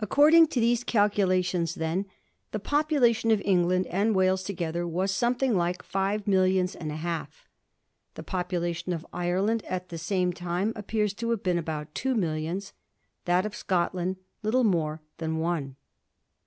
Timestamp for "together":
4.42-4.86